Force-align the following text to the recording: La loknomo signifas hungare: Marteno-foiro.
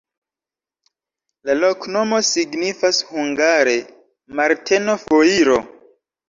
La 1.49 1.55
loknomo 1.63 2.21
signifas 2.29 3.03
hungare: 3.11 3.77
Marteno-foiro. 4.41 5.61